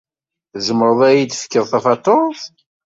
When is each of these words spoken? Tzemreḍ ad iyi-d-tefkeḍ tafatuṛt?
Tzemreḍ 0.53 0.99
ad 1.07 1.13
iyi-d-tefkeḍ 1.15 1.65
tafatuṛt? 1.71 2.43